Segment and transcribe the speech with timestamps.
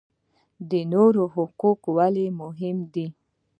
[0.69, 3.07] د نورو حقوق ولې مهم دي؟